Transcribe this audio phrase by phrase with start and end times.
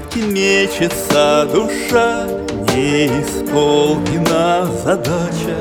[0.00, 2.26] мечется душа,
[2.74, 5.56] не исполнена задача,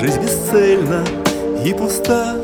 [0.00, 1.04] Жизнь бесцельна
[1.64, 2.36] и пуста,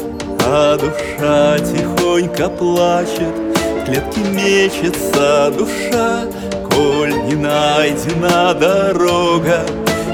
[0.47, 6.23] а душа тихонько плачет, В клетке мечется душа,
[6.71, 9.65] Коль не найдена дорога,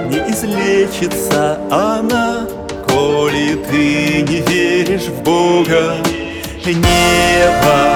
[0.08, 2.46] Не излечится она,
[2.88, 5.96] Коли ты не веришь в Бога.
[6.66, 7.89] Небо,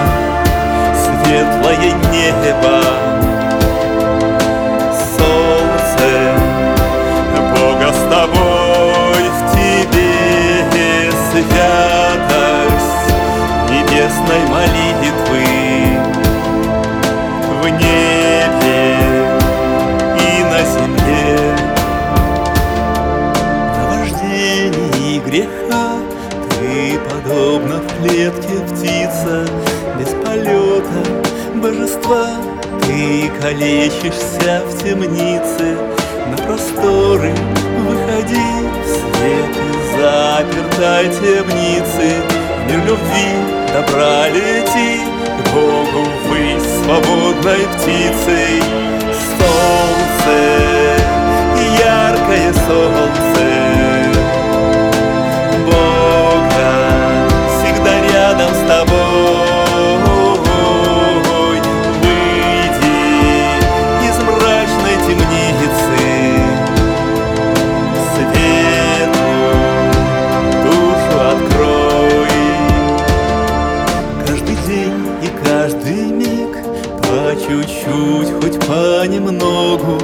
[32.04, 32.26] божества
[32.82, 35.76] Ты калечишься в темнице.
[36.30, 37.32] На просторы
[37.86, 38.52] выходи
[38.86, 42.22] свет из запертой темницы.
[42.58, 43.28] В мир любви
[43.72, 45.00] добра лети
[45.38, 48.62] К Богу ввысь свободной птицей
[49.38, 50.63] Солнце,
[74.84, 76.56] день и каждый миг
[77.02, 79.98] по чуть-чуть, хоть понемногу,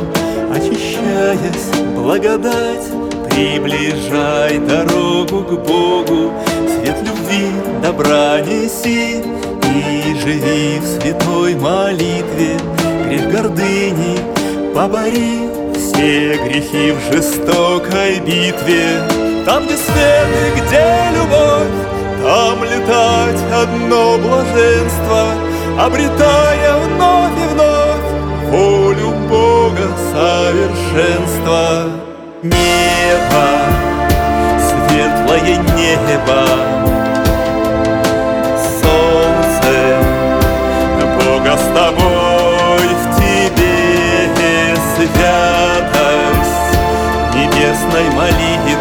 [0.55, 2.87] очищаясь, благодать
[3.31, 6.33] Приближай дорогу к Богу,
[6.69, 7.51] Свет любви,
[7.83, 12.59] добра неси И живи в святой молитве,
[13.07, 14.19] Грех гордыни
[14.75, 19.01] побори Все грехи в жестокой битве.
[19.47, 20.27] Там, где свет
[20.57, 20.85] и где
[21.17, 25.29] любовь, Там летать одно блаженство,
[25.79, 27.91] Обретая вновь и вновь
[28.51, 31.85] Волю Бога совершенства.
[32.43, 33.49] Небо,
[34.59, 36.43] светлое небо,
[38.83, 39.73] Солнце,
[41.17, 46.61] Бога с тобой в тебе святость
[47.35, 48.80] Небесной молитвы